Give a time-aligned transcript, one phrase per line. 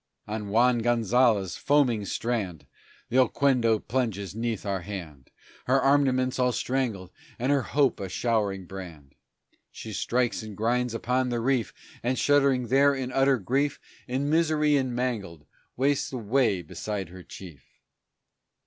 [0.27, 2.65] On Juan Gonzales' foaming strand
[3.09, 5.29] The Oquendo plunges 'neath our hand,
[5.65, 9.13] Her armaments all strangled, and her hope a showering brand;
[9.71, 14.75] She strikes and grinds upon the reef, And, shuddering there in utter grief, In misery
[14.75, 15.45] and mangled,
[15.77, 17.63] wastes away beside her chief.